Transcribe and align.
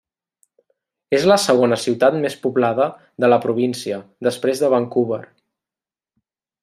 És 1.17 1.27
la 1.31 1.35
segona 1.43 1.77
ciutat 1.83 2.17
més 2.23 2.37
poblada 2.45 2.87
de 3.25 3.29
la 3.35 3.39
província 3.45 4.01
després 4.29 4.63
de 4.65 4.73
Vancouver. 4.77 5.21